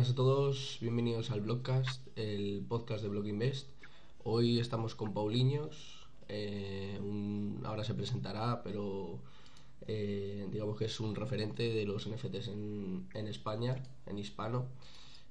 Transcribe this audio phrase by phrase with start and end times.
[0.00, 3.68] Buenas a todos, bienvenidos al Blogcast, el podcast de Blog Invest.
[4.24, 9.20] Hoy estamos con Pauliños, eh, un- ahora se presentará, pero
[9.86, 13.76] eh, digamos que es un referente de los NFTs en, en España,
[14.06, 14.68] en hispano.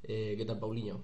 [0.03, 1.01] Eh, ¿Qué tal, Pauliño?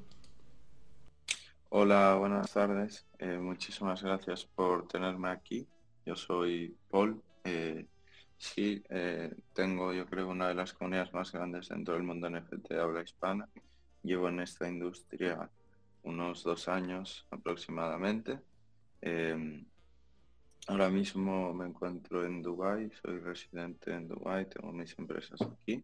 [1.70, 3.07] Hola, buenas tardes.
[3.17, 5.65] Eh, muchísimas gracias por tenerme aquí.
[6.05, 7.20] Yo soy Paul.
[7.45, 7.87] Eh,
[8.38, 12.70] sí, eh, tengo yo creo una de las comunidades más grandes dentro del mundo NFT
[12.70, 13.48] de habla hispana.
[14.03, 15.49] Llevo en esta industria
[16.03, 18.40] unos dos años aproximadamente.
[19.02, 19.66] Eh,
[20.67, 25.84] ahora mismo me encuentro en Dubái, soy residente en Dubái, tengo mis empresas aquí.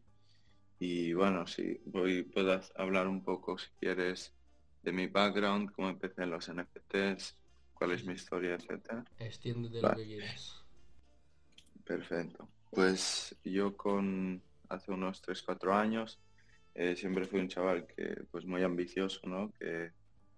[0.80, 4.34] Y bueno, sí, voy, puedo hablar un poco si quieres
[4.82, 7.38] de mi background, cómo empecé en los NFTs,
[7.74, 9.06] cuál es mi historia, etcétera.
[9.20, 10.61] Extiéndete lo que quieras.
[11.86, 12.50] Perfecto.
[12.70, 16.20] Pues yo con hace unos 3-4 años
[16.74, 19.52] eh, siempre fui un chaval que pues muy ambicioso, ¿no?
[19.60, 19.92] Que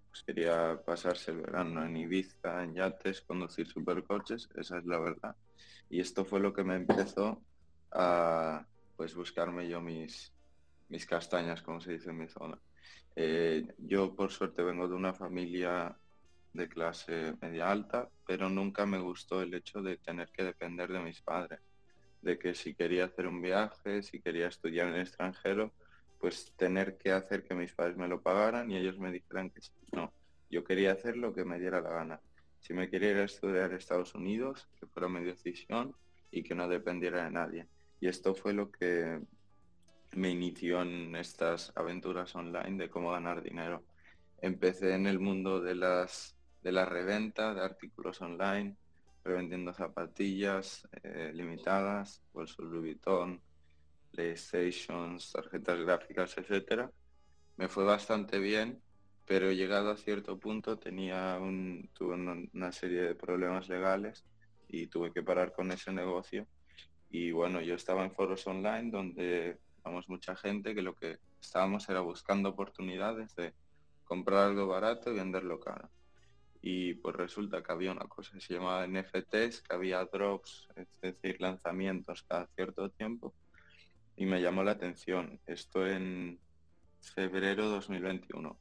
[0.10, 5.36] pues, quería pasarse el verano en Ibiza, en yates, conducir supercoches, esa es la verdad.
[5.90, 7.42] Y esto fue lo que me empezó
[7.92, 10.34] a pues buscarme yo mis,
[10.90, 12.60] mis castañas, como se dice en mi zona.
[13.16, 15.96] Eh, yo por suerte vengo de una familia
[16.54, 21.00] de clase media alta, pero nunca me gustó el hecho de tener que depender de
[21.00, 21.60] mis padres,
[22.22, 25.74] de que si quería hacer un viaje, si quería estudiar en el extranjero,
[26.20, 29.62] pues tener que hacer que mis padres me lo pagaran y ellos me dijeran que
[29.62, 29.72] sí.
[29.92, 30.14] No,
[30.50, 32.22] yo quería hacer lo que me diera la gana.
[32.62, 35.94] Si me quería ir a estudiar a Estados Unidos, que fuera mi decisión
[36.32, 37.68] y que no dependiera de nadie.
[38.00, 39.20] Y esto fue lo que
[40.16, 43.84] me inició en estas aventuras online de cómo ganar dinero.
[44.42, 48.76] Empecé en el mundo de las de la reventa de artículos online,
[49.24, 53.42] revendiendo zapatillas eh, limitadas, bolsos Louis Vuitton,
[54.12, 56.90] PlayStations, tarjetas gráficas, etcétera.
[57.58, 58.82] Me fue bastante bien,
[59.26, 64.26] pero llegado a cierto punto tenía un, tuve una, serie de problemas legales
[64.68, 66.48] y tuve que parar con ese negocio.
[67.10, 71.88] Y bueno, yo estaba en foros online donde vamos mucha gente que lo que estábamos
[71.90, 73.54] era buscando oportunidades de
[74.04, 75.90] comprar algo barato y venderlo caro.
[76.66, 80.88] Y pues resulta que había una cosa que se llamaba NFTs, que había drops, es
[81.02, 83.34] decir, lanzamientos cada cierto tiempo.
[84.16, 85.42] Y me llamó la atención.
[85.46, 86.40] Esto en
[87.02, 88.58] febrero 2021.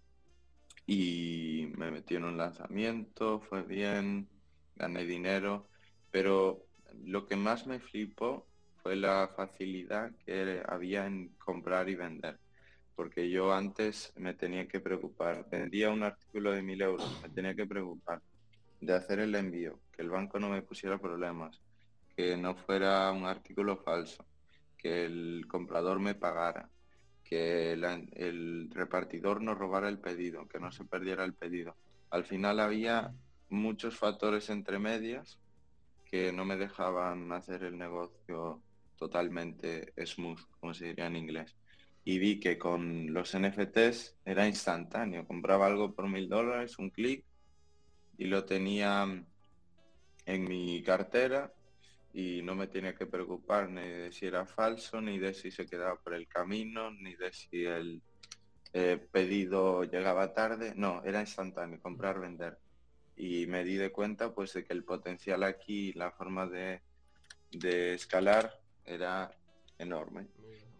[0.84, 4.28] Y me metí en un lanzamiento, fue bien,
[4.74, 5.68] gané dinero,
[6.10, 6.66] pero
[7.04, 8.48] lo que más me flipó
[8.82, 12.41] fue la facilidad que había en comprar y vender.
[12.94, 17.54] Porque yo antes me tenía que preocupar, vendía un artículo de mil euros, me tenía
[17.54, 18.20] que preocupar
[18.80, 21.60] de hacer el envío, que el banco no me pusiera problemas,
[22.16, 24.24] que no fuera un artículo falso,
[24.76, 26.68] que el comprador me pagara,
[27.24, 31.76] que el repartidor no robara el pedido, que no se perdiera el pedido.
[32.10, 33.12] Al final había
[33.48, 35.38] muchos factores entre medias
[36.10, 38.60] que no me dejaban hacer el negocio
[38.98, 41.56] totalmente smooth, como se diría en inglés.
[42.04, 45.26] Y vi que con los NFTs era instantáneo.
[45.26, 47.24] Compraba algo por mil dólares, un clic,
[48.18, 49.06] y lo tenía
[50.26, 51.52] en mi cartera
[52.14, 55.66] y no me tenía que preocupar ni de si era falso, ni de si se
[55.66, 58.02] quedaba por el camino, ni de si el
[58.74, 60.74] eh, pedido llegaba tarde.
[60.76, 62.58] No, era instantáneo, comprar, vender.
[63.16, 66.82] Y me di de cuenta pues de que el potencial aquí, la forma de,
[67.50, 69.30] de escalar era
[69.78, 70.28] enorme.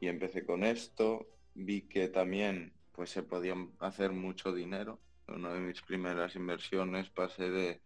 [0.03, 4.99] Y empecé con esto, vi que también pues se podían hacer mucho dinero.
[5.29, 7.81] Una de mis primeras inversiones pasé de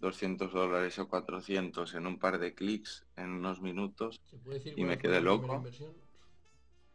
[0.00, 4.20] 200 dólares a 400 en un par de clics en unos minutos.
[4.26, 5.64] ¿Se puede decir Y me quedé loco.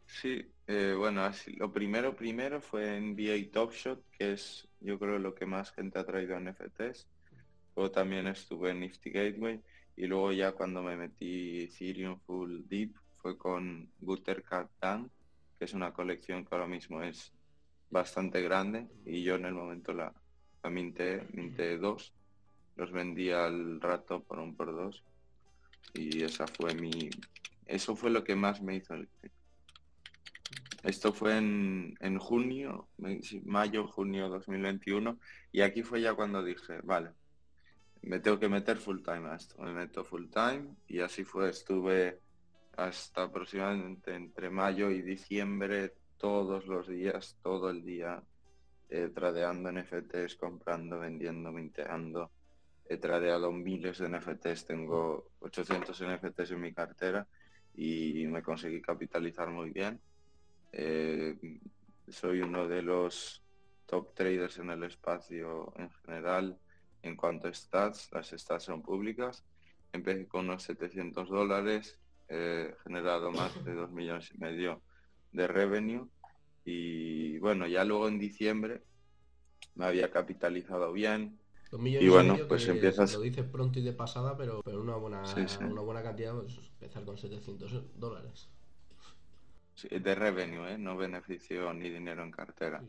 [0.06, 4.96] Sí, eh, bueno, así, lo primero, primero fue en VA Top Shot, que es yo
[5.00, 7.08] creo lo que más gente ha traído a NFTs.
[7.74, 9.60] Luego también estuve en Nifty Gateway
[9.96, 15.10] y luego ya cuando me metí Ethereum Full Deep fue con Gutter Cat Dan,
[15.58, 17.32] que es una colección que ahora mismo es
[17.90, 20.12] bastante grande y yo en el momento la,
[20.62, 22.14] la minté, minté dos,
[22.76, 25.02] los vendí al rato por un por dos
[25.94, 27.10] y esa fue mi,
[27.66, 29.08] eso fue lo que más me hizo el.
[30.84, 32.88] Esto fue en, en junio,
[33.44, 35.18] mayo, junio 2021
[35.50, 37.10] y aquí fue ya cuando dije, vale,
[38.02, 41.50] me tengo que meter full time a esto, me meto full time y así fue,
[41.50, 42.20] estuve
[42.78, 48.22] hasta aproximadamente entre mayo y diciembre todos los días, todo el día,
[48.88, 52.30] eh, tradeando NFTs, comprando, vendiendo, minteando.
[52.88, 57.26] He tradeado miles de NFTs, tengo 800 NFTs en mi cartera
[57.74, 60.00] y me conseguí capitalizar muy bien.
[60.70, 61.36] Eh,
[62.06, 63.42] soy uno de los
[63.86, 66.56] top traders en el espacio en general
[67.02, 68.08] en cuanto a stats.
[68.12, 69.44] Las stats son públicas.
[69.92, 71.98] Empecé con unos 700 dólares,
[72.28, 74.82] he generado más de 2 millones y medio
[75.32, 76.08] de revenue
[76.64, 78.82] y bueno, ya luego en diciembre
[79.74, 81.38] me había capitalizado bien.
[81.72, 83.14] y bueno, pues empiezas...
[83.14, 85.22] Lo dices pronto y de pasada, pero, pero una, buena,
[85.60, 88.50] una buena cantidad, pues, empezar con 700 dólares.
[89.90, 90.78] de revenue, ¿eh?
[90.78, 92.82] no beneficio ni dinero en cartera,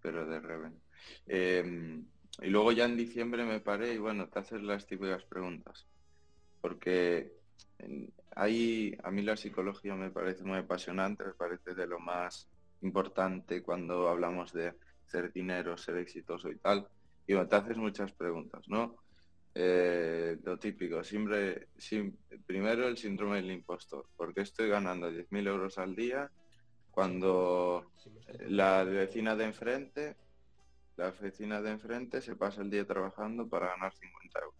[0.00, 0.80] pero de revenue.
[1.26, 2.06] Em,
[2.42, 5.86] y luego ya en diciembre me paré y bueno, te haces las típicas preguntas.
[6.60, 7.32] Porque
[8.36, 12.48] ahí a mí la psicología me parece muy apasionante, me parece de lo más
[12.82, 14.74] importante cuando hablamos de
[15.06, 16.88] hacer dinero, ser exitoso y tal.
[17.26, 18.96] Y te haces muchas preguntas, ¿no?
[19.54, 21.68] Eh, lo típico, siempre,
[22.46, 24.06] primero el síndrome del impostor.
[24.16, 26.30] ¿Por qué estoy ganando 10.000 euros al día
[26.90, 27.92] cuando
[28.48, 30.16] la vecina de enfrente,
[30.96, 34.59] la vecina de enfrente se pasa el día trabajando para ganar 50 euros?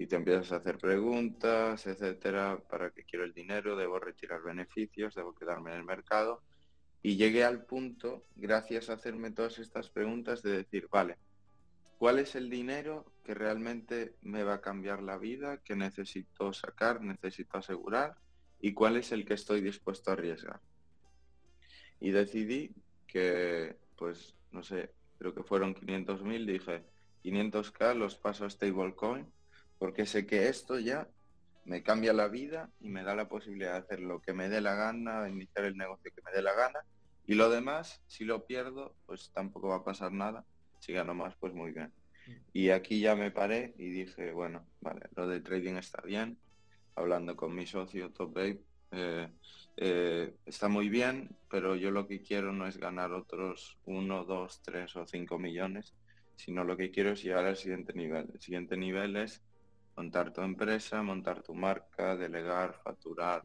[0.00, 5.16] Y te empiezas a hacer preguntas, etcétera, para qué quiero el dinero, debo retirar beneficios,
[5.16, 6.44] debo quedarme en el mercado.
[7.02, 11.16] Y llegué al punto, gracias a hacerme todas estas preguntas, de decir, vale,
[11.98, 17.00] ¿cuál es el dinero que realmente me va a cambiar la vida, que necesito sacar,
[17.00, 18.14] necesito asegurar,
[18.60, 20.60] y cuál es el que estoy dispuesto a arriesgar?
[21.98, 22.72] Y decidí
[23.08, 26.84] que, pues, no sé, creo que fueron 500.000, dije,
[27.24, 29.26] 500k los paso a stablecoin
[29.78, 31.08] porque sé que esto ya
[31.64, 34.60] me cambia la vida y me da la posibilidad de hacer lo que me dé
[34.60, 36.80] la gana, iniciar el negocio que me dé la gana.
[37.26, 40.44] Y lo demás, si lo pierdo, pues tampoco va a pasar nada.
[40.80, 41.92] Si gano más, pues muy bien.
[42.52, 46.38] Y aquí ya me paré y dije, bueno, vale, lo de trading está bien.
[46.94, 49.28] Hablando con mi socio Top Babe, eh,
[49.76, 54.62] eh, está muy bien, pero yo lo que quiero no es ganar otros uno, dos,
[54.62, 55.94] tres o cinco millones,
[56.36, 58.30] sino lo que quiero es llegar al siguiente nivel.
[58.32, 59.42] El siguiente nivel es
[59.98, 63.42] montar tu empresa, montar tu marca, delegar, facturar,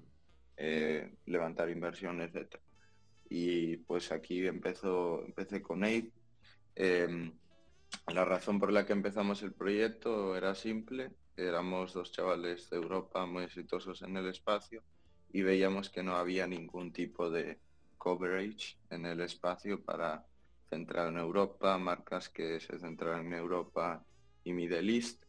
[0.55, 2.61] eh, levantar inversiones, etc.
[3.27, 6.09] Y pues aquí empezó, empecé con Aid.
[6.75, 7.33] Em,
[8.13, 11.11] la razón por la que empezamos el proyecto era simple.
[11.35, 14.83] Éramos dos chavales de Europa muy exitosos en el espacio
[15.31, 17.57] y veíamos que no había ningún tipo de
[17.97, 20.23] coverage en el espacio para
[20.69, 24.05] centrar en Europa, marcas que se centraran en Europa
[24.43, 25.22] y Middle East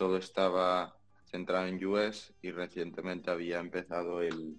[0.00, 4.58] todo estaba centrado en US y recientemente había empezado el,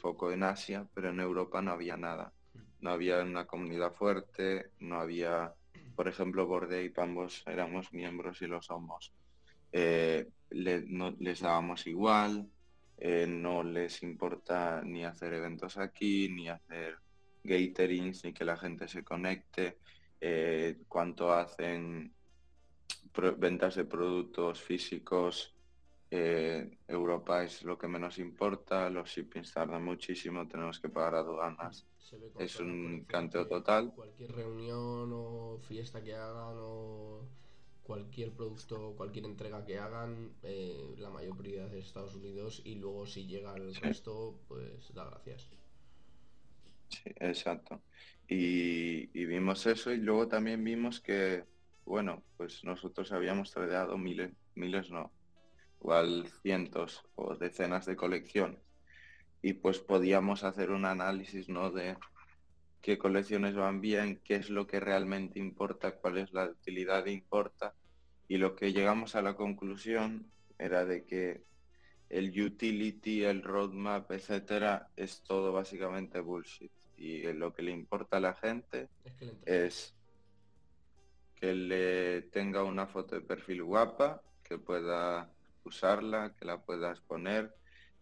[0.00, 2.32] foco en Asia, pero en Europa no había nada.
[2.80, 5.52] No había una comunidad fuerte, no había,
[5.96, 9.12] por ejemplo, Borde ambos éramos miembros y lo somos.
[9.72, 12.48] Eh, les dábamos igual,
[12.98, 16.98] eh, no les importa ni hacer eventos aquí, ni hacer
[17.42, 19.78] gaterings, ni que la gente se conecte,
[20.20, 22.12] eh, cuánto hacen
[23.38, 25.54] ventas de productos físicos,
[26.10, 31.86] eh, Europa es lo que menos importa, los shippings tardan muchísimo, tenemos que pagar aduanas.
[32.38, 33.92] Es un canteo total.
[33.94, 37.28] Cualquier reunión o fiesta que hagan o
[37.82, 43.06] cualquier producto, cualquier entrega que hagan, eh, la mayor prioridad es Estados Unidos y luego
[43.06, 45.50] si llega el resto, pues da gracias.
[46.88, 47.82] Sí, exacto.
[48.26, 51.44] Y, y vimos eso y luego también vimos que
[51.88, 55.10] bueno, pues nosotros habíamos tradeado miles, miles no,
[55.80, 58.60] igual cientos o decenas de colecciones.
[59.40, 61.70] Y pues podíamos hacer un análisis, ¿no?
[61.70, 61.96] De
[62.82, 67.12] qué colecciones van bien, qué es lo que realmente importa, cuál es la utilidad que
[67.12, 67.74] importa.
[68.28, 71.42] Y lo que llegamos a la conclusión era de que
[72.10, 76.72] el utility, el roadmap, etcétera, es todo básicamente bullshit.
[76.96, 78.88] Y lo que le importa a la gente
[79.46, 79.97] es que
[81.40, 85.30] le tenga una foto de perfil guapa, que pueda
[85.64, 87.54] usarla, que la pueda exponer,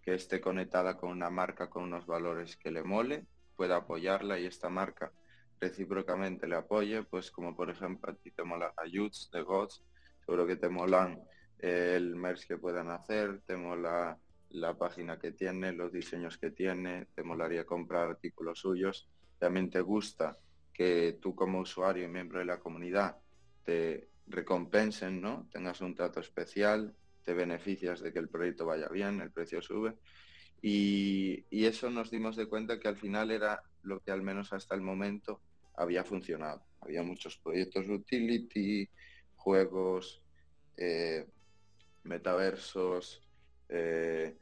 [0.03, 3.27] que esté conectada con una marca con unos valores que le mole,
[3.57, 5.13] pueda apoyarla y esta marca
[5.61, 9.83] recíprocamente le apoye, pues como por ejemplo a ti te mola Ayuds de Gods,
[10.25, 11.21] seguro que te molan
[11.59, 14.19] eh, el merch que puedan hacer, te mola
[14.51, 19.81] la página que tiene, los diseños que tiene, te molaría comprar artículos suyos, también te
[19.81, 20.37] gusta
[20.73, 23.17] que tú como usuario y miembro de la comunidad
[23.67, 25.49] te recompensen, ¿no?
[25.53, 26.95] Tengas un trato especial,
[27.25, 29.95] te beneficias de que el proyecto vaya bien, el precio sube.
[30.63, 34.75] Y, eso nos dimos de cuenta que al final era lo que al menos hasta
[34.75, 35.41] el momento
[35.75, 36.65] había funcionado.
[36.81, 38.89] Había muchos proyectos utility,
[39.35, 40.23] juegos,
[40.77, 41.27] eh,
[42.05, 43.21] metaversos,
[43.69, 44.37] eh,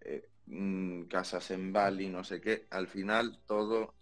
[0.00, 2.66] eh, mm, casas en Bali, no sé qué.
[2.70, 3.94] Al final todo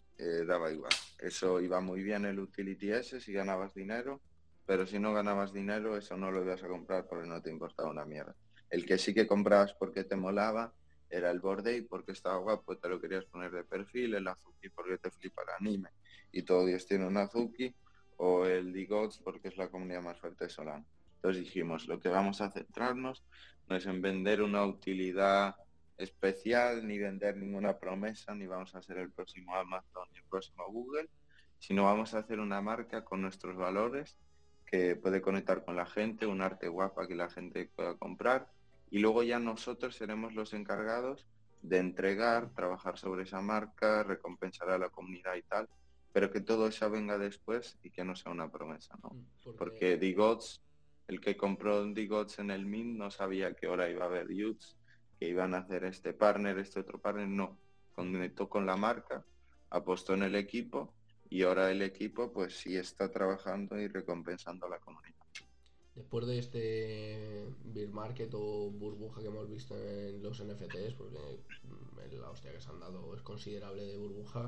[0.47, 0.92] daba igual.
[1.19, 4.21] Eso iba muy bien el utility ese si ganabas dinero,
[4.73, 7.91] pero si no ganabas dinero, eso no lo ibas a comprar porque no te importaba
[7.91, 8.35] una mierda.
[8.71, 10.73] El que sí que comprabas porque te molaba
[11.11, 14.97] era el Borde porque estaba guapo, te lo querías poner de perfil, el Azuki porque
[14.97, 15.91] te flipa el anime
[16.33, 17.75] y todo Dios tiene un Azuki,
[18.17, 20.87] o el Digots porque es la comunidad más fuerte de Solana.
[21.17, 23.23] Entonces dijimos, lo que vamos a centrarnos
[23.69, 25.55] no es en vender una utilidad
[25.99, 30.64] especial, ni vender ninguna promesa, ni vamos a ser el próximo Amazon ni el próximo
[30.69, 31.11] Google,
[31.59, 34.17] sino vamos a hacer una marca con nuestros valores
[34.73, 38.49] que puede conectar con la gente, un arte guapa que la gente pueda comprar
[38.91, 41.26] y luego ya nosotros seremos los encargados
[41.61, 45.69] de entregar, trabajar sobre esa marca, recompensar a la comunidad y tal,
[46.14, 49.11] pero que todo eso venga después y que no sea una promesa, ¿no?
[49.11, 50.62] Mm, porque, Digots,
[51.07, 54.75] el que compró Digots en el Mint no sabía que ahora iba a haber youths,
[55.21, 57.59] que iban a hacer este partner, este otro partner, no.
[57.95, 59.23] Conectó con la marca,
[59.69, 60.95] apostó en el equipo
[61.33, 65.15] y ahora el equipo pues sí está trabajando y recompensando a la comunidad.
[65.95, 71.41] Después de este beer market o burbuja que hemos visto en los NFTs, porque
[72.21, 74.47] la hostia que se han dado es considerable de burbuja,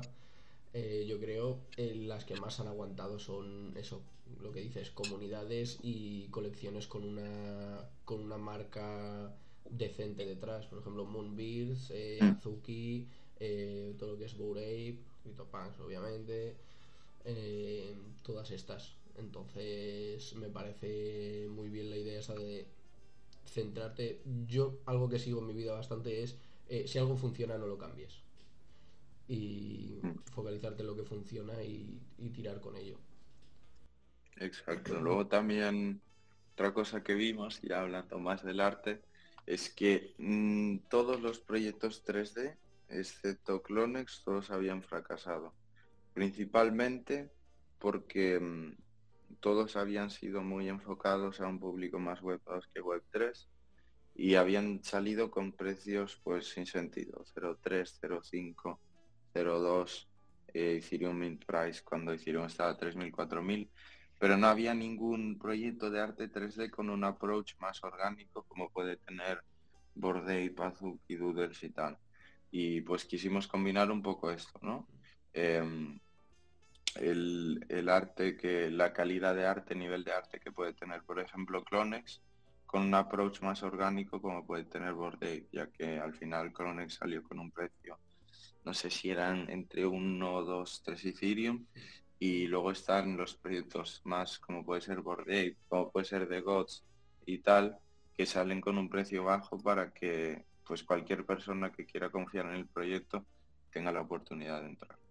[0.73, 4.03] eh, yo creo eh, las que más han aguantado son eso,
[4.39, 9.33] lo que dices, comunidades y colecciones con una con una marca
[9.67, 12.25] decente detrás, por ejemplo Moonbeards, eh, mm.
[12.25, 13.07] Azuki,
[13.39, 16.55] eh, todo lo que es Bourape, Cryptopunks obviamente,
[18.23, 22.67] todas estas entonces me parece muy bien la idea esa de
[23.45, 24.21] centrarte.
[24.47, 27.77] Yo algo que sigo en mi vida bastante es eh, si algo funciona no lo
[27.77, 28.21] cambies.
[29.27, 30.31] Y mm.
[30.33, 32.01] focalizarte en lo que funciona y,
[32.33, 32.97] tirar con ello.
[34.37, 34.99] Exacto.
[34.99, 36.01] Luego también
[36.53, 39.01] otra cosa que vimos, ya hablando más del arte,
[39.45, 42.57] es que mm, todos los proyectos 3D,
[42.89, 45.53] excepto Clonex, todos habían fracasado.
[46.15, 47.29] Principalmente
[47.77, 48.77] porque mm,
[49.41, 53.49] todos habían sido muy enfocados a un público más web 2 que web 3
[54.15, 58.79] y habían salido con precios pues sin sentido, 0.3, 0.5,
[59.33, 60.07] 0.2,
[60.53, 63.69] eh, Ethereum Mint Price cuando Ethereum estaba a 3.000, 4.000,
[64.17, 68.95] pero no había ningún proyecto de arte 3D con un approach más orgánico como puede
[68.95, 69.41] tener
[69.95, 71.97] Borde, Pazuk y Doodles y tal.
[72.51, 74.87] Y pues quisimos combinar un poco esto, ¿no?
[75.33, 75.99] Em,
[76.95, 81.63] el, arte, que la calidad de arte, nivel de arte que puede tener, por ejemplo,
[81.63, 82.21] Clonex,
[82.65, 87.23] con un approach más orgánico como puede tener Borde, ya que al final Clonex salió
[87.23, 87.99] con un precio,
[88.63, 91.65] no sé si eran entre 1, 2, 3 Ethereum,
[92.19, 96.83] y luego están los proyectos más como puede ser Borde, como puede ser The Gods
[97.25, 97.77] y tal,
[98.17, 102.55] que salen con un precio bajo para que pues cualquier persona que quiera confiar en
[102.55, 103.25] el proyecto
[103.71, 105.04] tenga la oportunidad de entrar.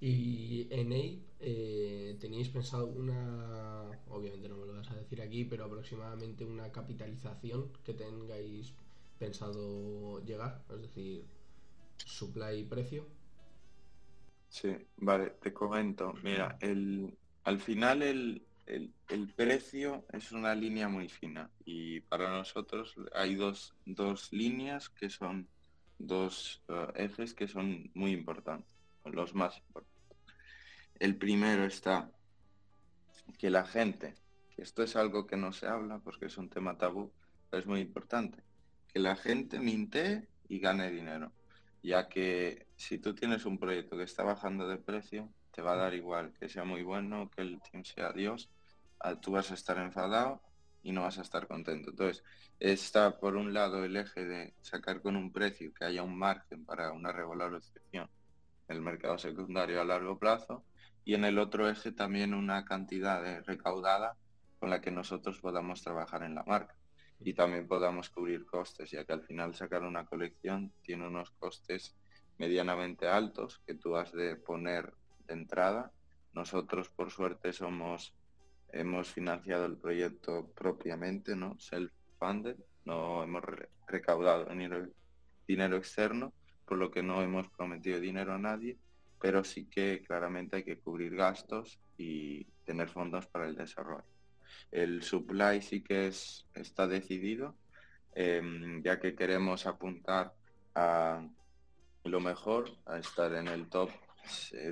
[0.00, 5.44] Y en Ape, eh, ¿teníais pensado una, obviamente no me lo vas a decir aquí,
[5.44, 8.74] pero aproximadamente una capitalización que tengáis
[9.18, 10.64] pensado llegar?
[10.70, 11.24] Es decir,
[11.96, 13.06] supply y precio.
[14.48, 16.14] Sí, vale, te comento.
[16.22, 18.94] Mira, el, al final el, el,
[19.34, 25.48] precio es una línea muy fina y para nosotros hay dos, dos líneas que son
[25.98, 28.77] dos uh, ejes que son muy importantes
[29.14, 29.98] los más importantes.
[30.98, 32.10] El primero está
[33.38, 34.14] que la gente,
[34.54, 37.12] que esto es algo que no se habla porque es un tema tabú,
[37.50, 38.42] pero es muy importante,
[38.88, 41.32] que la gente minte y gane dinero,
[41.82, 45.76] ya que si tú tienes un proyecto que está bajando de precio, te va a
[45.76, 48.50] dar igual que sea muy bueno, que el team sea Dios,
[49.00, 50.42] ah, tú vas a estar enfadado
[50.82, 51.90] y no vas a estar contento.
[51.90, 52.24] Entonces,
[52.58, 56.64] está por un lado el eje de sacar con un precio que haya un margen
[56.64, 58.08] para una revalorización
[58.68, 60.64] el mercado secundario a largo plazo
[61.04, 64.16] y en el otro eje también una cantidad de recaudada
[64.60, 66.74] con la que nosotros podamos trabajar en la marca
[67.20, 71.96] y también podamos cubrir costes, ya que al final sacar una colección tiene unos costes
[72.38, 74.92] medianamente altos que tú has de poner
[75.26, 75.90] de entrada.
[76.32, 78.14] Nosotros por suerte somos
[78.70, 81.58] hemos financiado el proyecto propiamente, ¿no?
[81.58, 83.42] Self-funded, no hemos
[83.86, 84.86] recaudado dinero,
[85.46, 86.32] dinero externo
[86.68, 88.76] por lo que no hemos prometido dinero a nadie,
[89.20, 94.04] pero sí que claramente hay que cubrir gastos y tener fondos para el desarrollo.
[94.70, 97.56] El supply sí que es, está decidido,
[98.14, 100.34] em, ya que queremos apuntar
[100.74, 101.26] a
[102.04, 103.90] lo mejor, a estar en el top,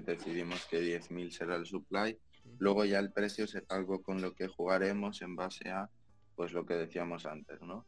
[0.04, 2.18] decidimos que 10.000 será el supply.
[2.58, 5.88] Luego ya el precio es algo con lo que jugaremos en base a
[6.36, 7.86] pues lo que decíamos antes, ¿no?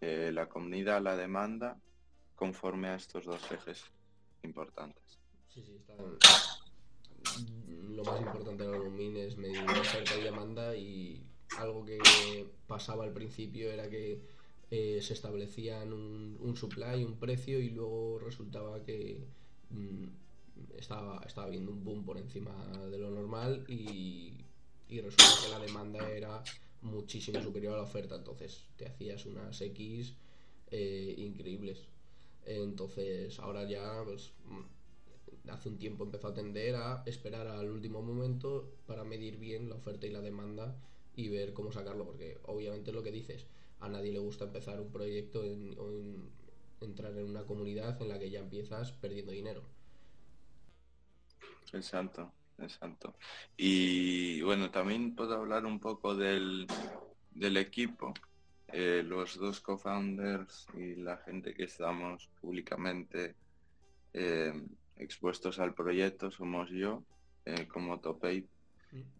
[0.00, 1.76] la comunidad, la demanda
[2.40, 3.84] conforme a estos dos ejes
[4.42, 5.04] importantes.
[5.52, 5.94] Sí, sí, está...
[7.90, 11.22] Lo más importante de los min es medir oferta y demanda y
[11.58, 11.98] algo que
[12.66, 14.22] pasaba al principio era que
[14.70, 19.22] eh, se establecían un, un, supply, un precio y luego resultaba que
[19.68, 20.06] mm,
[20.78, 22.54] estaba, estaba habiendo un boom por encima
[22.90, 24.32] de lo normal y,
[24.88, 26.42] y resulta que la demanda era
[26.80, 30.14] muchísimo superior a la oferta, entonces te hacías unas X
[30.70, 31.84] eh, increíbles.
[32.56, 38.02] Entonces ahora ya pues, mm, hace un tiempo empezó a tender a esperar al último
[38.02, 40.76] momento para medir bien la oferta y la demanda
[41.16, 43.46] y ver cómo sacarlo, porque obviamente lo que dices,
[43.80, 45.40] a nadie le gusta empezar un proyecto
[45.78, 45.90] o
[46.84, 49.62] entrar en una comunidad en la que ya empiezas perdiendo dinero.
[51.72, 53.16] Exacto, exacto.
[53.56, 56.66] Y bueno, también puedo hablar un poco del,
[57.30, 58.12] del equipo.
[58.72, 63.34] Eh, los dos co-founders y la gente que estamos públicamente
[64.12, 64.52] eh,
[64.96, 67.02] expuestos al proyecto somos yo,
[67.44, 68.48] eh, como Topape.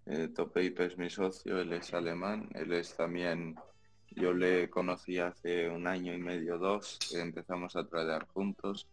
[0.07, 3.57] Eh, Topape es mi socio, él es alemán, él es también,
[4.11, 8.89] yo le conocí hace un año y medio, dos, empezamos a tradear juntos.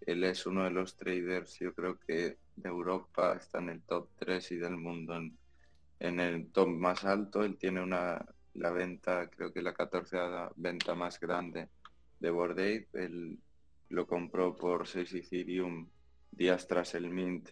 [0.00, 4.08] Él es uno de los traders, yo creo que de Europa está en el top
[4.18, 5.36] 3 y del mundo en,
[6.00, 7.42] en el top más alto.
[7.44, 8.24] Él tiene una
[8.58, 10.16] la venta, creo que la 14
[10.56, 11.68] venta más grande
[12.18, 12.86] de Bored
[13.88, 15.88] lo compró por 6 Ethereum
[16.30, 17.50] días tras el mint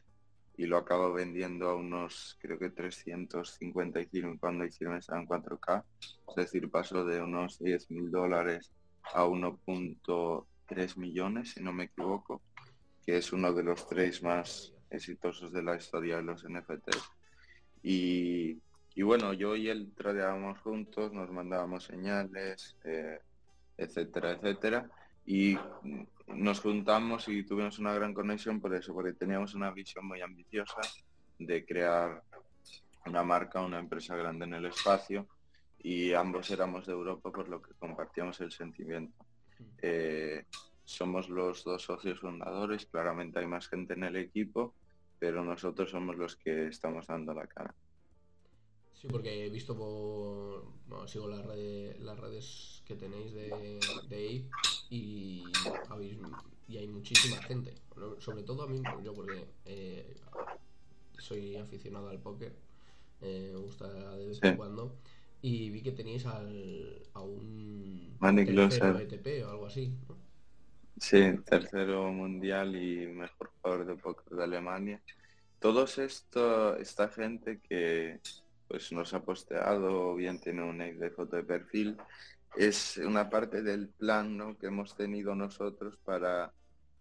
[0.56, 5.84] y lo acabó vendiendo a unos, creo que 350 Ethereum cuando hicieron esa en 4K.
[6.28, 8.72] Es decir, pasó de unos 10 mil dólares
[9.14, 12.40] a 1.3 millones, si no me equivoco,
[13.04, 17.10] que es uno de los tres más exitosos de la historia de los NFTs.
[17.82, 18.60] Y
[18.94, 23.18] y bueno, yo y él tradeábamos juntos, nos mandábamos señales, eh,
[23.76, 24.88] etcétera, etcétera.
[25.26, 25.58] Y
[26.28, 30.80] nos juntamos y tuvimos una gran conexión por eso, porque teníamos una visión muy ambiciosa
[31.38, 32.22] de crear
[33.06, 35.26] una marca, una empresa grande en el espacio
[35.78, 39.24] y ambos éramos de Europa por lo que compartíamos el sentimiento.
[39.82, 40.44] Eh,
[40.84, 44.74] somos los dos socios fundadores, claramente hay más gente en el equipo,
[45.18, 47.74] pero nosotros somos los que estamos dando la cara.
[49.04, 50.64] Sí, porque he visto por.
[50.86, 54.48] Bueno, sigo las redes, las redes que tenéis de, de Ape
[54.88, 55.44] y,
[56.68, 57.74] y hay muchísima gente.
[58.18, 60.16] Sobre todo a mí, yo, porque eh,
[61.18, 62.54] soy aficionado al póker,
[63.20, 64.96] eh, me gusta de vez en cuando.
[65.42, 69.92] Y vi que tenéis al, a un tercero ETP o algo así.
[70.08, 70.16] ¿no?
[70.98, 75.02] Sí, tercero mundial y mejor jugador de póker de Alemania.
[75.58, 78.20] Todos esto, esta gente que
[78.74, 81.96] pues nos ha posteado o bien tiene un de foto de perfil,
[82.56, 84.58] es una parte del plan ¿no?
[84.58, 86.52] que hemos tenido nosotros para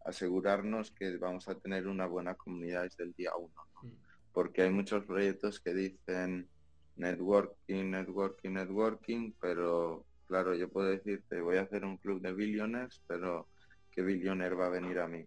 [0.06, 3.56] asegurarnos que vamos a tener una buena comunidad desde el día uno.
[3.82, 3.88] Mm.
[4.34, 6.48] Porque hay muchos proyectos que dicen
[6.96, 13.02] networking, networking, networking, pero claro, yo puedo decirte, voy a hacer un club de billionaires,
[13.08, 13.48] pero
[13.92, 15.26] ¿qué billionaire va a venir a mí?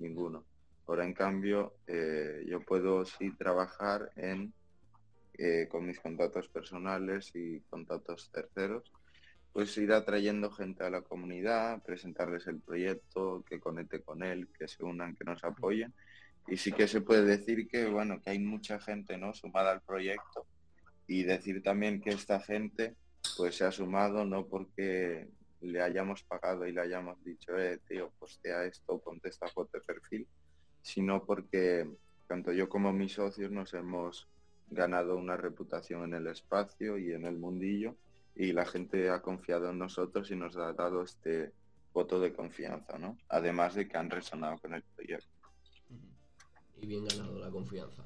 [0.00, 0.44] Ninguno.
[0.88, 4.52] Ahora, en cambio, eh, yo puedo sí trabajar en
[5.38, 8.92] eh, con mis contactos personales y contactos terceros,
[9.52, 14.66] pues ir atrayendo gente a la comunidad, presentarles el proyecto, que conecte con él, que
[14.66, 15.92] se unan, que nos apoyen.
[16.48, 19.32] Y sí que se puede decir que, bueno, que hay mucha gente, ¿no?
[19.32, 20.46] Sumada al proyecto
[21.06, 22.94] y decir también que esta gente,
[23.36, 25.28] pues se ha sumado no porque
[25.60, 29.84] le hayamos pagado y le hayamos dicho, eh, tío, postea esto, ponte esta foto de
[29.84, 30.26] perfil,
[30.82, 31.88] sino porque
[32.26, 34.28] tanto yo como mis socios nos hemos
[34.70, 37.96] ganado una reputación en el espacio y en el mundillo
[38.34, 41.52] y la gente ha confiado en nosotros y nos ha dado este
[41.92, 43.16] voto de confianza, ¿no?
[43.28, 45.28] Además de que han resonado con el proyecto.
[46.80, 48.02] Y bien ganado la confianza.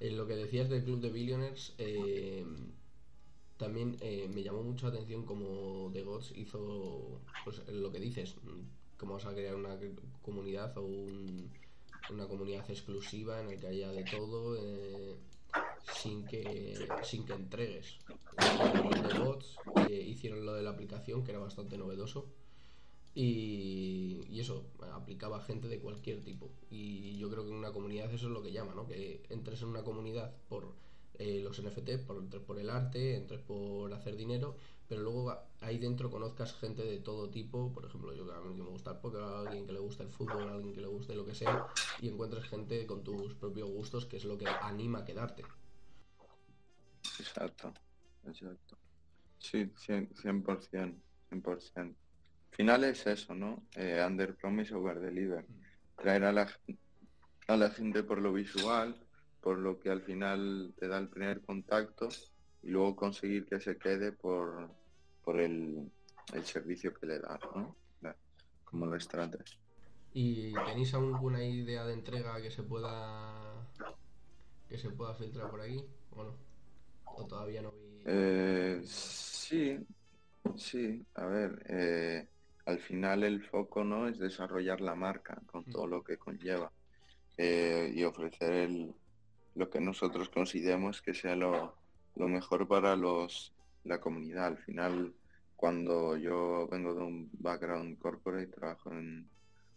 [0.00, 2.44] En lo que decías del Club de Billionaires, eh,
[3.56, 8.36] también eh, me llamó mucho la atención como The Gods hizo pues, lo que dices,
[8.98, 9.78] cómo vas a crear una
[10.20, 11.50] comunidad o un,
[12.10, 15.16] una comunidad exclusiva en la que haya de todo eh,
[15.92, 17.98] sin que sin que entregues
[18.36, 19.56] de bots
[19.88, 22.26] hicieron lo de la aplicación que era bastante novedoso
[23.14, 28.12] y, y, eso aplicaba gente de cualquier tipo y yo creo que en una comunidad
[28.12, 28.86] eso es lo que llama ¿no?
[28.86, 30.74] que entres en una comunidad por
[31.18, 34.56] eh, los NFT por, entres por el arte entres por hacer dinero
[34.88, 38.54] pero luego ahí dentro conozcas gente de todo tipo, por ejemplo, yo que a mí
[38.54, 40.86] me gusta el póker, a alguien que le gusta el fútbol, a alguien que le
[40.86, 41.66] guste lo que sea,
[42.00, 45.42] y encuentres gente con tus propios gustos, que es lo que anima a quedarte.
[47.18, 47.72] Exacto,
[48.26, 48.78] exacto.
[49.38, 51.00] Sí, 100%,
[51.30, 51.94] 100%.
[52.50, 53.66] Final es eso, ¿no?
[53.74, 55.46] Eh, under promise over deliver.
[55.98, 56.48] atraer a la,
[57.48, 58.96] a la gente por lo visual,
[59.40, 62.08] por lo que al final te da el primer contacto
[62.62, 64.70] y luego conseguir que se quede por,
[65.24, 65.90] por el,
[66.34, 67.76] el servicio que le das, ¿no?
[68.64, 69.58] Como lo trates.
[70.12, 73.68] ¿Y tenéis alguna idea de entrega que se pueda
[74.68, 75.84] que se pueda filtrar por aquí?
[76.10, 76.34] Bueno,
[77.04, 78.02] o todavía no vi.
[78.06, 79.78] Eh, sí,
[80.56, 81.04] sí.
[81.14, 82.28] A ver, eh,
[82.64, 85.70] al final el foco no es desarrollar la marca con mm.
[85.70, 86.72] todo lo que conlleva
[87.36, 88.94] eh, y ofrecer el,
[89.56, 91.76] lo que nosotros consideremos que sea lo,
[92.14, 93.52] lo mejor para los
[93.84, 94.46] la comunidad.
[94.46, 95.14] Al final,
[95.54, 98.90] cuando yo vengo de un background corporate, trabajo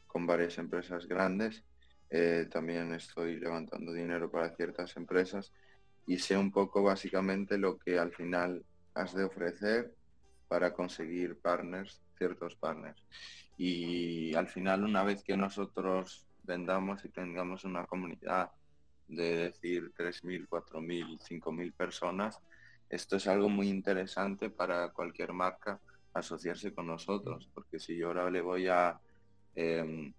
[0.08, 1.64] con varias empresas grandes,
[2.10, 5.54] eh, también estoy levantando dinero para ciertas empresas
[6.08, 8.66] y sé un poco básicamente lo que al final
[8.96, 9.94] has de ofrecer
[10.48, 13.02] para conseguir partners, ciertos partners.
[13.58, 18.50] Y al final, una vez que nosotros vendamos y tengamos una comunidad
[19.10, 22.40] de decir 3.000, 4.000, 5.000 personas,
[22.90, 25.80] esto es algo muy interesante para cualquier marca
[26.14, 29.00] asociarse con nosotros, porque si yo ahora le voy a
[29.56, 30.14] em,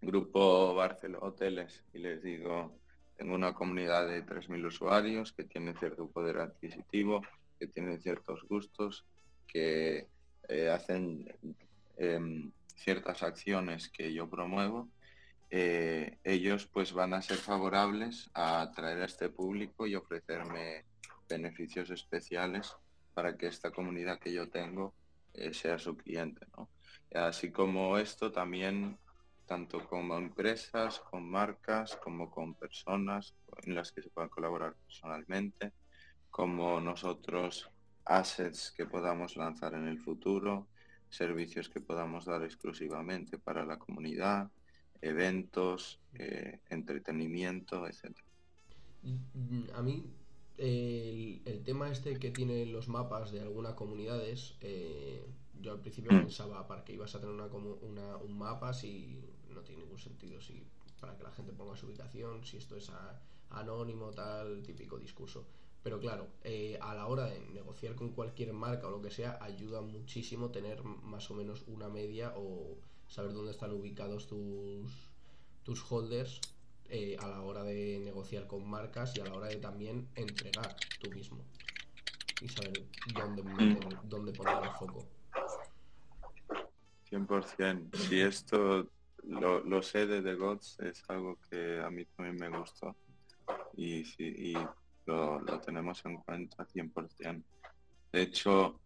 [0.00, 2.78] Grupo Barcelona Hoteles y les digo,
[3.16, 7.22] tengo una comunidad de 3.000 usuarios que tienen cierto poder adquisitivo,
[7.58, 9.06] que tienen ciertos gustos,
[9.46, 10.06] que
[10.48, 11.26] eh, hacen
[11.96, 14.88] em, ciertas acciones que yo promuevo
[15.50, 20.84] eh, ellos pues van a ser favorables a atraer a este público y ofrecerme
[21.28, 22.74] beneficios especiales
[23.14, 24.94] para que esta comunidad que yo tengo
[25.34, 26.46] eh, sea su cliente.
[27.14, 28.98] Así como esto también,
[29.46, 35.72] tanto como empresas, con marcas, como con personas en las que se puedan colaborar personalmente,
[36.30, 37.70] como nosotros
[38.04, 40.68] assets que podamos lanzar en el futuro,
[41.08, 44.50] servicios que podamos dar exclusivamente para la comunidad,
[45.02, 48.16] eventos, eh, entretenimiento, etc.
[49.74, 50.04] A mí
[50.58, 55.24] el, tema este que tienen los mapas de algunas comunidades, eh,
[55.60, 56.20] yo al principio mm.
[56.22, 59.20] pensaba para que ibas a tener una, un mapa si
[59.54, 60.62] no tiene ningún sentido, si
[61.00, 62.90] para que la gente ponga su ubicación, si esto es
[63.50, 65.46] anónimo, tal, típico discurso.
[65.82, 69.38] Pero claro, eh, a la hora de negociar con cualquier marca o lo que sea,
[69.40, 72.76] ayuda muchísimo tener más o menos una media o
[73.08, 74.92] saber dónde están ubicados tus,
[75.62, 76.40] tus holders
[76.88, 80.76] eh, a la hora de negociar con marcas y a la hora de también entregar
[81.00, 81.44] tú mismo
[82.40, 83.78] y saber dónde, mm.
[84.04, 85.06] dónde poner el foco.
[87.10, 87.96] 100%.
[87.96, 88.88] Si esto
[89.24, 92.94] lo, sé de The Gods, es algo que a mí también me gustó
[93.76, 94.54] y, y
[95.06, 97.42] lo, lo, tenemos en cuenta 100%.
[98.12, 98.78] De hecho,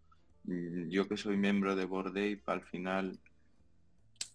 [0.44, 3.18] mm, yo que soy miembro de Board Ape, al final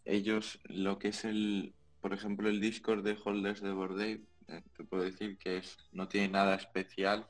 [0.06, 4.84] ellos lo que es el, por ejemplo, el Discord de holders de Bordey, eh, te
[4.84, 7.28] puedo decir que es, no tiene nada especial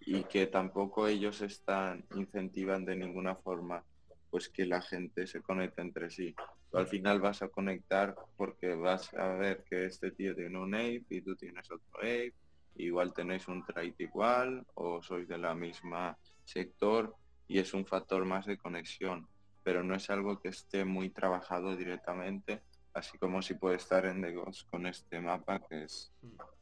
[0.00, 3.84] y que tampoco ellos están incentivan de ninguna forma
[4.30, 6.34] pues que la gente se conecte entre sí.
[6.72, 11.04] al final vas a conectar porque vas a ver que este tío tiene un ape
[11.08, 12.34] y tú tienes otro ape,
[12.76, 17.14] igual tenéis un trade igual o sois de la misma sector
[17.46, 19.26] y es un factor más de conexión
[19.68, 22.62] pero no es algo que esté muy trabajado directamente,
[22.94, 26.10] así como si puede estar en Degos con este mapa que es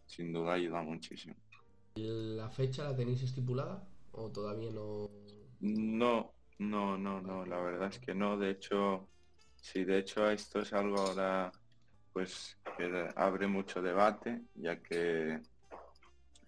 [0.06, 1.36] sin duda ayuda muchísimo.
[1.94, 5.08] ¿La fecha la tenéis estipulada o todavía no?
[5.60, 9.08] No, no, no, no, la verdad es que no, de hecho,
[9.54, 11.52] sí, de hecho esto es algo ahora
[12.12, 15.40] pues que abre mucho debate, ya que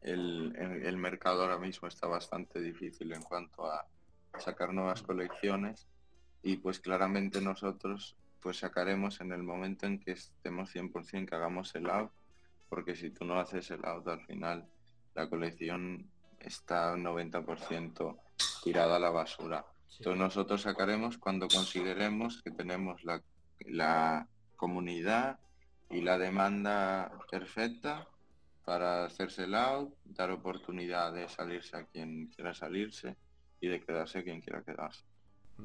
[0.01, 3.87] el, el mercado ahora mismo está bastante difícil en cuanto a
[4.41, 5.87] sacar nuevas colecciones
[6.43, 11.75] y pues claramente nosotros pues sacaremos en el momento en que estemos 100% que hagamos
[11.75, 12.11] el out,
[12.69, 14.67] porque si tú no haces el out al final
[15.15, 18.17] la colección está 90%
[18.63, 19.67] tirada a la basura.
[19.99, 23.21] Entonces nosotros sacaremos cuando consideremos que tenemos la,
[23.67, 25.41] la comunidad
[25.91, 28.07] y la demanda perfecta
[28.65, 33.17] para hacerse el out, dar oportunidad de salirse a quien quiera salirse
[33.61, 35.03] y de quedarse a quien quiera quedarse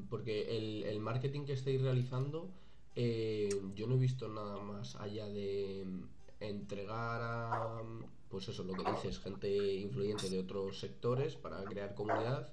[0.10, 0.58] porque
[0.90, 2.50] el, marketing que estáis realizando,
[2.96, 6.04] eh, yo no he visto nada más allá de mm,
[6.40, 7.82] entregar a,
[8.30, 12.52] pues eso, lo que dices, gente influyente de otros sectores para crear comunidad.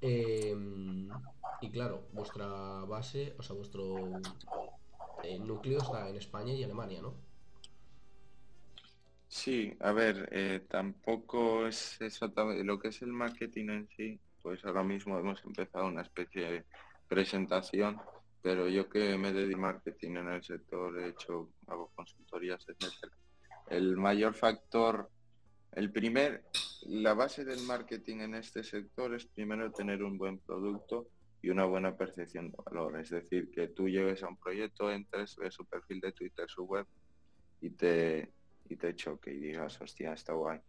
[0.00, 1.08] Em,
[1.60, 2.46] y claro, vuestra
[2.84, 4.20] base, o sea, vuestro
[5.24, 7.14] eh, núcleo está en España y Alemania, ¿no?
[9.26, 14.64] Sí, a ver, eh, tampoco es exactamente lo que es el marketing en sí, pues
[14.64, 16.64] ahora mismo hemos empezado una especie de
[17.08, 18.00] presentación
[18.42, 23.12] pero yo que me dedico marketing en el sector, he hecho, hago consultorías, etcétera.
[23.68, 25.10] El mayor factor,
[25.72, 26.44] el primer,
[26.86, 31.08] la base del marketing en este sector es primero tener un buen producto
[31.42, 32.98] y una buena percepción de valor.
[32.98, 36.64] Es decir, que tú llegues a un proyecto, entres, ves su perfil de Twitter, su
[36.64, 36.86] web
[37.60, 38.32] y te,
[38.68, 40.60] y te choque y digas, hostia, está guay.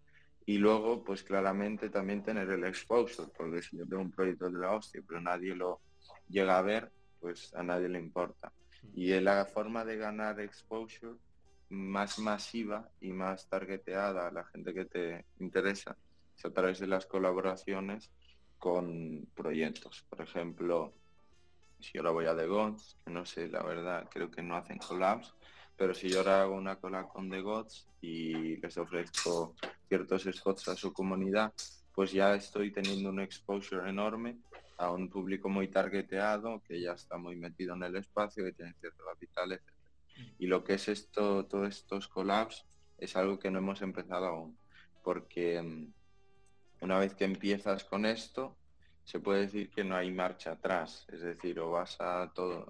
[0.50, 4.58] Y luego, pues claramente también tener el exposure, porque si yo tengo un proyecto de
[4.58, 5.80] la hostia, pero nadie lo
[6.28, 8.52] llega a ver, pues a nadie le importa.
[8.96, 11.20] Y la forma de ganar exposure
[11.70, 15.96] más masiva y más targeteada a la gente que te interesa
[16.36, 18.10] es a través de las colaboraciones
[18.58, 20.04] con proyectos.
[20.10, 20.96] Por ejemplo,
[21.80, 24.80] si ahora voy a The Gods, que no sé, la verdad, creo que no hacen
[24.80, 25.32] collabs,
[25.80, 29.56] pero si yo ahora hago una cola con The Gods y les ofrezco
[29.88, 31.54] ciertos spots a su comunidad,
[31.96, 34.40] pues ya estoy teniendo un exposure enorme
[34.78, 38.74] a un público muy targeteado, que ya está muy metido en el espacio, que tiene
[38.82, 39.64] cierto capital, etc.
[40.38, 42.66] Y lo que es esto, todos estos collabs,
[42.98, 44.58] es algo que no hemos empezado aún,
[45.02, 45.94] porque mm,
[46.82, 48.58] una vez que empiezas con esto,
[49.06, 52.70] se puede decir que no hay marcha atrás, es decir, o vas a todo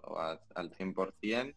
[0.53, 1.55] al 100%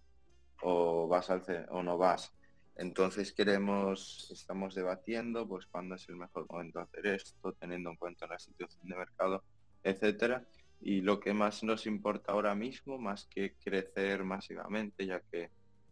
[0.62, 2.32] o vas al o no vas.
[2.76, 8.26] Entonces queremos, estamos debatiendo pues cuándo es el mejor momento hacer esto, teniendo en cuenta
[8.26, 9.44] la situación de mercado,
[9.82, 10.44] etcétera.
[10.80, 15.50] Y lo que más nos importa ahora mismo, más que crecer masivamente, ya que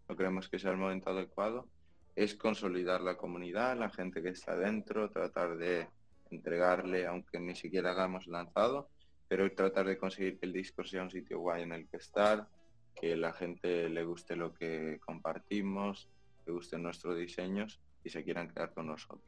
[0.09, 1.68] no creemos que sea el momento adecuado,
[2.16, 5.87] es consolidar la comunidad, la gente que está dentro, tratar de
[6.30, 8.88] entregarle, aunque ni siquiera hagamos lanzado,
[9.28, 12.48] pero tratar de conseguir que el Discord sea un sitio guay en el que estar,
[13.00, 16.08] que la gente le guste lo que compartimos,
[16.46, 19.24] le gusten nuestros diseños y se quieran quedar con nosotros.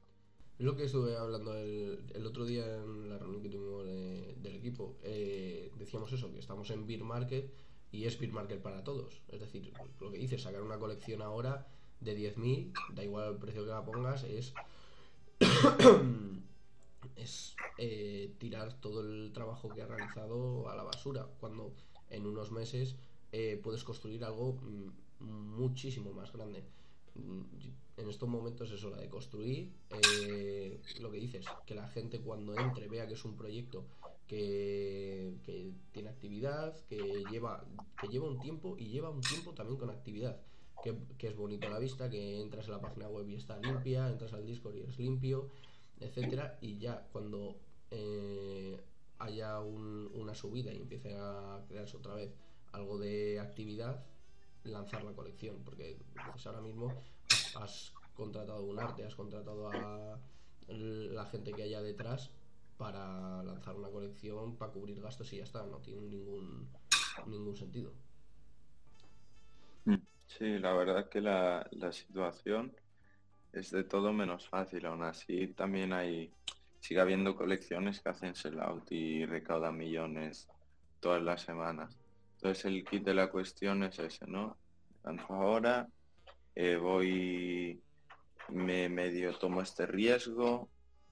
[0.58, 4.96] Lo que estuve hablando el, otro día en la reunión que tuvimos del equipo.
[5.02, 7.50] Eh, decíamos eso, que estamos en Beer Market
[7.90, 9.22] y es Beer Market para todos.
[9.28, 11.66] Es decir, lo que dices, sacar una colección ahora
[12.00, 14.52] de 10.000, da igual el precio que la pongas, es
[17.16, 21.72] es eh, tirar todo el trabajo que ha realizado a la basura, cuando
[22.10, 22.96] en unos meses
[23.32, 26.62] eh, puedes construir algo mm, muchísimo más grande.
[27.14, 27.42] Mm,
[27.96, 32.56] en estos momentos es hora de construir eh, lo que dices, que la gente cuando
[32.58, 33.84] entre vea que es un proyecto
[34.26, 35.34] que,
[35.92, 37.64] tiene actividad, que lleva,
[38.00, 40.40] que lleva un tiempo y lleva un tiempo también con actividad.
[40.82, 44.08] Que, es bonito a la vista, que entras en la página web y está limpia,
[44.08, 45.48] entras al Discord y es limpio,
[46.00, 47.56] etcétera, y ya cuando
[47.90, 48.80] eh,
[49.18, 52.32] haya una subida y empiece a crearse otra vez
[52.72, 54.04] algo de actividad,
[54.64, 55.98] lanzar la colección, porque
[56.30, 56.92] pues ahora mismo
[57.56, 60.18] has contratado un arte, has contratado a
[60.68, 62.30] la gente que haya detrás
[62.76, 66.68] para lanzar una colección, para cubrir gastos y ya está, no tiene ningún,
[67.26, 67.92] ningún sentido.
[70.38, 72.74] Sí, la verdad que la, la situación
[73.52, 74.86] es de todo menos fácil.
[74.86, 76.32] Aún así, también hay,
[76.80, 80.48] sigue habiendo colecciones que hacen sellout y recaudan millones
[81.00, 82.01] todas las semanas.
[82.42, 84.58] Entonces el kit de la cuestión es ese, ¿no?
[85.28, 85.86] Ahora,
[86.56, 87.80] eh, voy,
[88.48, 90.68] me medio tomo este riesgo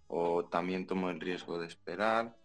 [0.09, 2.37] o también tomo el riesgo de esperar.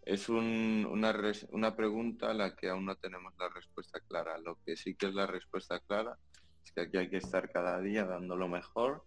[0.00, 1.14] Es una,
[1.50, 4.38] una pregunta a la que aún no tenemos la respuesta clara.
[4.38, 6.16] Lo que sí que es la respuesta clara
[6.64, 9.04] es que aquí hay que estar cada día dando lo mejor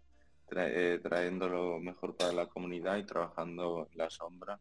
[0.51, 4.59] eh, trayendo lo mejor para la comunidad y trabajando la sombra,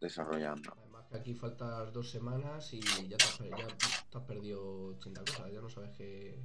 [0.00, 0.74] desarrollando.
[1.10, 3.24] Que aquí faltas dos semanas y ya te
[4.14, 6.40] has, perdido 80 cosas, ya no sabes qué,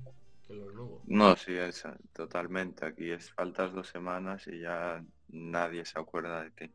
[0.47, 1.01] es lo nuevo.
[1.05, 2.85] No, sí, es, totalmente.
[2.85, 6.71] Aquí es faltas dos semanas y ya nadie se acuerda de ti.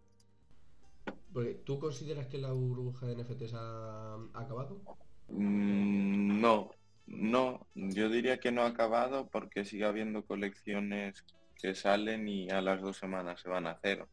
[1.64, 4.80] ¿Tú consideras que la burbuja de NFTs ha, acabado?
[5.28, 6.70] Mm, no,
[7.06, 11.24] no, yo diría que no ha acabado porque sigue habiendo colecciones
[11.56, 14.06] que salen y a las dos semanas se van a hacer.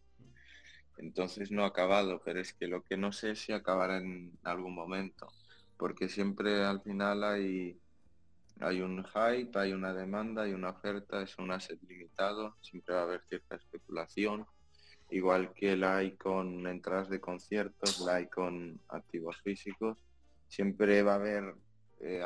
[0.98, 4.38] Entonces no ha acabado, pero es que lo que no sé es si acabará en
[4.44, 5.28] algún momento,
[5.78, 7.80] porque siempre al final hay,
[8.60, 13.02] hay un hype, hay una demanda, hay una oferta, es un asset limitado, siempre va
[13.02, 14.46] a haber cierta especulación,
[15.10, 19.98] igual que la hay con entradas de conciertos, la hay con activos físicos,
[20.48, 21.56] siempre va a haber
[22.02, 22.24] eh,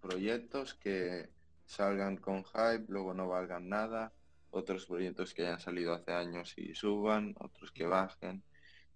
[0.00, 1.28] proyectos que
[1.64, 4.12] salgan con hype, luego no valgan nada,
[4.50, 8.42] otros proyectos que hayan salido hace años y suban, otros que bajen.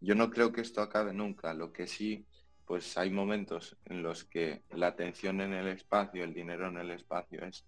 [0.01, 2.27] Yo no creo que esto acabe nunca, lo que sí,
[2.67, 6.91] pues hay momentos en los que la atención en el espacio, el dinero en el
[6.91, 7.65] espacio es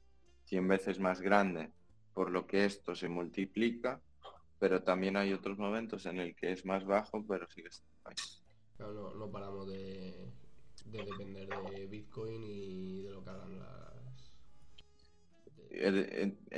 [0.47, 1.71] 100 veces más grande,
[2.13, 4.01] por lo que esto se multiplica,
[4.59, 8.15] pero también hay otros momentos en el que es más bajo, pero sigue estando ahí.
[8.79, 10.33] no, paramos de,
[10.87, 13.94] de depender de Bitcoin y de lo que hagan las...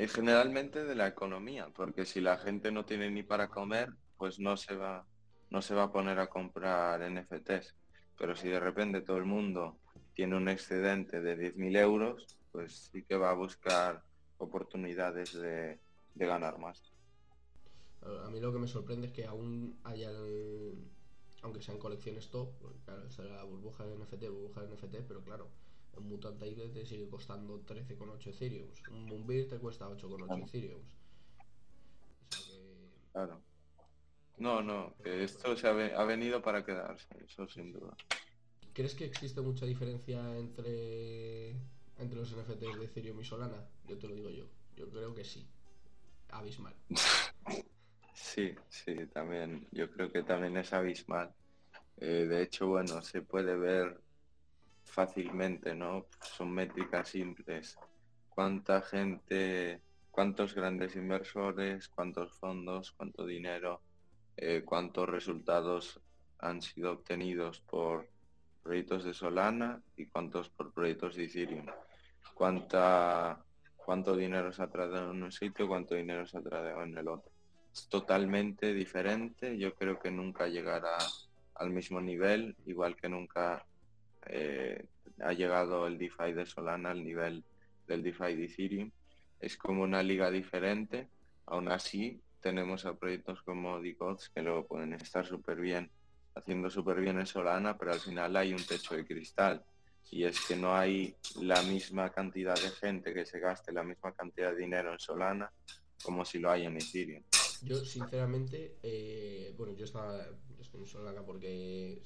[0.08, 4.56] Generalmente de la economía, porque si la gente no tiene ni para comer, pues no
[4.56, 5.06] se va,
[5.50, 7.74] no se va a poner a comprar NFTs.
[8.18, 9.78] Pero si de repente todo el mundo
[10.14, 14.02] tiene un excedente de 10.000 euros, pues sí que va a buscar
[14.38, 15.78] oportunidades de,
[16.14, 16.92] ganar más.
[18.24, 20.10] A mí lo que me sorprende es que aún haya,
[21.42, 22.48] aunque sean colecciones top,
[22.84, 25.50] claro, esta la burbuja de NFT, burbuja de NFT, pero claro,
[25.96, 30.44] un Mutant Tiger te sigue costando 13,8 Ethereum, un Moonbear te cuesta 8,8 claro.
[30.44, 30.82] Ethereum.
[33.12, 33.42] Claro.
[34.38, 37.96] No, no, que esto se ha, venido para quedarse, eso sin duda.
[38.74, 41.52] ¿Crees que existe mucha diferencia entre,
[41.96, 43.66] entre los NFTs de Ethereum y Solana?
[43.86, 44.46] Yo te lo digo yo.
[44.76, 45.48] Yo creo que sí.
[46.28, 46.74] Abismal.
[48.14, 49.66] sí, sí, también.
[49.72, 51.32] Yo creo que también es abismal.
[51.96, 53.98] Eh, de hecho, bueno, se puede ver
[54.86, 56.06] fácilmente, ¿no?
[56.20, 57.76] Son métricas simples.
[58.28, 63.82] ¿Cuánta gente, cuántos grandes inversores, cuántos fondos, cuánto dinero
[64.38, 65.98] eh, cuántos resultados
[66.40, 68.06] han sido obtenidos por
[68.62, 71.66] proyectos de Solana y cuántos por proyectos de Ethereum.
[72.34, 73.42] Cuánta,
[73.76, 77.08] cuánto dinero se ha traído en un sitio, cuánto dinero se ha traído en el
[77.08, 77.32] otro.
[77.72, 79.56] Es totalmente diferente.
[79.56, 80.98] Yo creo que nunca llegará
[81.54, 83.64] al mismo nivel, igual que nunca
[84.28, 84.86] eh,
[85.20, 87.44] ha llegado el DeFi de Solana al nivel
[87.86, 88.90] del DeFi de Ethereum.
[89.40, 91.08] Es como una liga diferente.
[91.46, 95.90] Aún así, tenemos a proyectos como Dicots que lo pueden estar súper bien,
[96.34, 99.64] haciendo súper bien en Solana, pero al final hay un techo de cristal.
[100.10, 104.12] Y es que no hay la misma cantidad de gente que se gaste la misma
[104.12, 105.50] cantidad de dinero en Solana
[106.02, 107.22] como si lo hay en Ethereum.
[107.62, 110.24] Yo, sinceramente, eh, bueno, yo estaba
[110.76, 112.02] en Solana porque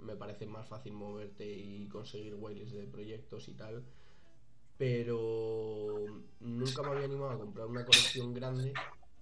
[0.00, 3.84] me parece más fácil moverte y conseguir whales de proyectos y tal,
[4.76, 6.04] pero
[6.40, 8.72] nunca me había animado a comprar una colección grande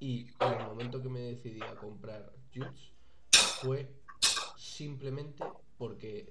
[0.01, 2.93] y en el momento que me decidí a comprar Juts
[3.61, 3.89] fue
[4.57, 5.45] simplemente
[5.79, 6.29] porque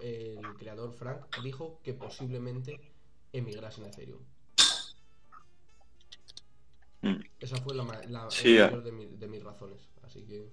[0.00, 2.80] el creador Frank dijo que posiblemente
[3.32, 4.20] emigrase en Ethereum.
[7.02, 7.20] Mm.
[7.40, 9.88] Esa fue la, mayor de, mis razones.
[10.02, 10.48] Así que,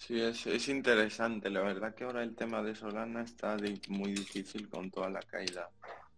[0.00, 1.50] Sí, es, es, interesante.
[1.50, 3.58] La verdad que ahora el tema de Solana está
[3.90, 5.68] muy difícil con toda la caída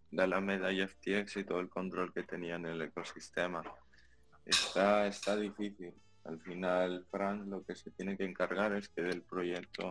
[0.09, 3.61] de Alameda y FTX y todo el control que tenía en el ecosistema.
[4.45, 5.93] Está, está difícil.
[6.23, 9.89] Al final, Fran, lo que se tiene que encargar es que el proyecto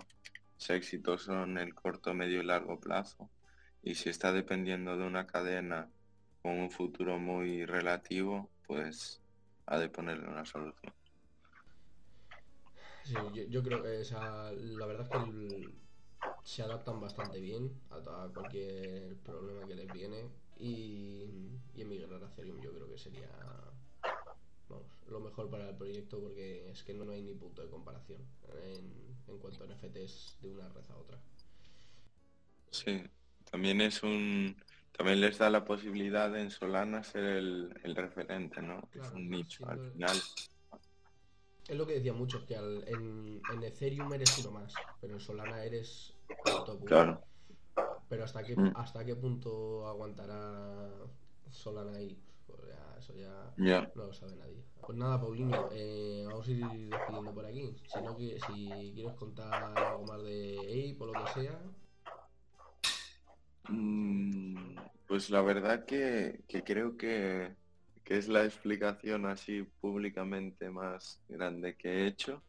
[0.57, 3.29] sea exitoso en el corto, medio y largo plazo.
[3.83, 5.91] Y si está dependiendo de una cadena
[6.41, 9.21] con un futuro muy relativo, pues
[9.67, 10.95] ha de ponerle una solución.
[13.05, 13.15] Sí,
[13.49, 14.03] yo, creo que
[14.61, 15.69] la verdad es que
[16.45, 22.61] se adaptan bastante bien a, cualquier problema que les viene y, y emigrar a Ethereum
[22.61, 23.29] yo creo que sería
[25.13, 28.23] lo mejor para el proyecto porque es que no, hay ni punto de comparación
[28.65, 31.19] en, cuanto a NFTs de una red a otra.
[32.71, 33.03] Sí,
[33.51, 34.57] también es un
[34.97, 38.89] también les da la posibilidad en Solana ser el, referente, ¿no?
[38.95, 40.17] es un nicho al final.
[41.73, 46.13] Es lo que decía muchos, que en, Ethereum eres uno más, pero en Solana eres
[46.45, 47.23] top Claro.
[48.11, 48.75] Pero hasta qué, mm.
[48.77, 50.91] hasta qué punto aguantará
[51.51, 52.15] Solana ahí,
[52.47, 52.61] pues
[52.99, 53.55] eso ya
[53.95, 54.63] no lo sabe nadie.
[54.87, 57.75] Pues nada, Paulinho, eh, vamos a ir despidiendo por aquí.
[57.87, 61.59] Si, no, que, si quieres contar algo más de Ape o lo que sea.
[63.71, 67.55] Mm, pues la verdad que, creo que,
[68.19, 72.43] es la explicación así públicamente más grande que he hecho,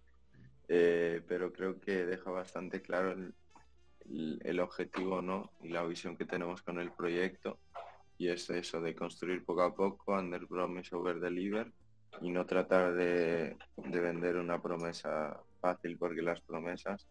[0.67, 5.51] eh, pero creo que deja bastante claro el, objetivo ¿no?
[5.61, 7.59] y la visión que tenemos con el proyecto
[8.17, 11.71] y es eso de construir poco a poco, under promise over deliver
[12.21, 17.07] y no tratar de, vender una promesa fácil porque las promesas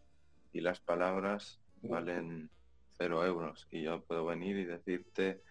[0.51, 2.51] y las palabras valen
[2.99, 5.41] cero euros y yo puedo venir y decirte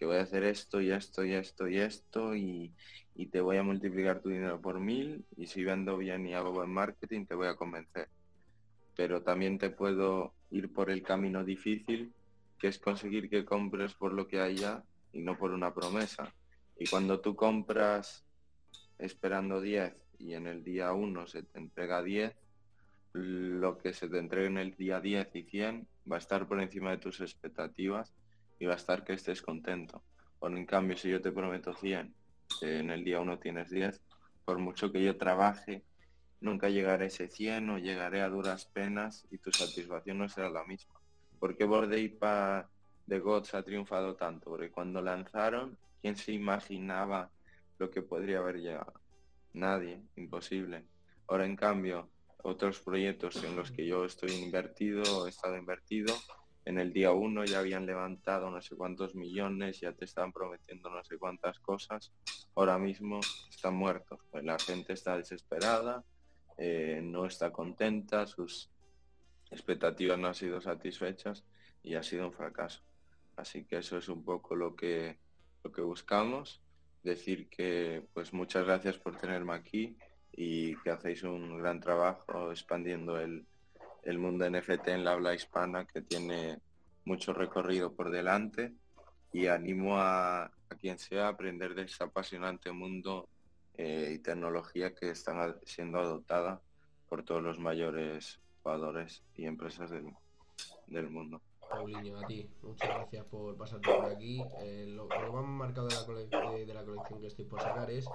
[0.00, 2.72] que voy a hacer esto y esto y esto y esto y,
[3.14, 6.52] y te voy a multiplicar tu dinero por mil y si vendo bien y hago
[6.52, 8.08] buen marketing te voy a convencer.
[8.96, 12.14] Pero también te puedo ir por el camino difícil
[12.58, 14.82] que es conseguir que compres por lo que haya
[15.12, 16.32] y no por una promesa.
[16.78, 18.24] Y cuando tú compras
[18.98, 22.34] esperando 10 y en el día 1 se te entrega 10,
[23.12, 26.58] lo que se te entregue en el día 10 y 100 va a estar por
[26.62, 28.14] encima de tus expectativas
[28.60, 30.04] y va a estar que estés contento.
[30.38, 32.14] O en cambio, si yo te prometo 100,
[32.62, 34.00] en el día 1 tienes 10,
[34.44, 35.84] por mucho que yo trabaje,
[36.40, 40.48] nunca llegaré a ese 100 o llegaré a duras penas y tu satisfacción no será
[40.50, 41.00] la misma.
[41.40, 42.70] ¿por qué Bordeipa
[43.06, 44.50] de Gods ha triunfado tanto?
[44.50, 47.30] Porque cuando lanzaron, ¿quién se imaginaba
[47.78, 48.92] lo que podría haber llegado?
[49.54, 50.84] Nadie, imposible.
[51.26, 52.10] Ahora, en cambio,
[52.42, 56.14] otros proyectos en los que yo estoy invertido, he estado invertido,
[56.70, 60.88] en el día uno ya habían levantado no sé cuántos millones, ya te estaban prometiendo
[60.88, 62.12] no sé cuántas cosas,
[62.54, 64.20] ahora mismo están muertos.
[64.30, 66.04] Pues la gente está desesperada,
[66.56, 68.70] eh, no está contenta, sus
[69.50, 71.44] expectativas no han sido satisfechas
[71.82, 72.82] y ha sido un fracaso.
[73.36, 75.18] Así que eso es un poco lo que,
[75.64, 76.62] lo que buscamos.
[77.02, 79.96] Decir que pues muchas gracias por tenerme aquí
[80.32, 83.46] y que hacéis un gran trabajo expandiendo el,
[84.04, 86.58] el mundo NFT en la habla hispana que tiene
[87.04, 88.72] mucho recorrido por delante
[89.32, 93.28] y animo a, quien sea a aprender de ese apasionante mundo
[93.76, 96.60] eh, y tecnología que están siendo adoptada
[97.08, 101.40] por todos los mayores jugadores y empresas del, mundo.
[101.68, 104.42] Paulinho, a ti, muchas gracias por pasarte por aquí.
[104.60, 105.94] Eh, lo, que más marcado de
[106.30, 108.06] la, de la colección que estoy por sacar es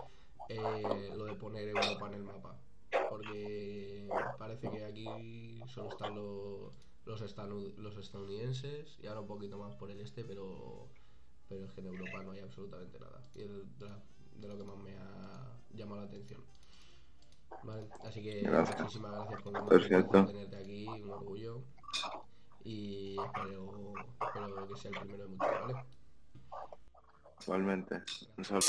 [0.49, 2.55] eh, lo de poner Europa en el mapa
[3.09, 5.05] porque parece que aquí
[5.67, 6.73] solo están los,
[7.05, 10.87] los, estadounidenses y ahora un poquito más por el este, pero,
[11.47, 13.21] pero es que en Europa no hay absolutamente nada.
[13.35, 13.49] Y es
[13.79, 16.41] de, lo que más me ha llamado la atención.
[17.63, 18.47] Vale, así que
[18.77, 21.63] muchísimas gracias por tenerte aquí, un orgullo.
[22.63, 25.85] Y espero, espero que sea el primero de muchos, ¿vale?
[27.45, 28.01] Igualmente.
[28.37, 28.65] Un saludo.